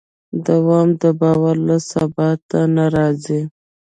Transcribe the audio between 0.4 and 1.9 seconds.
دوام د باور له